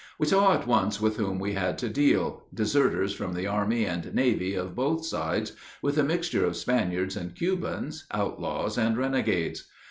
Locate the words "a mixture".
5.99-6.43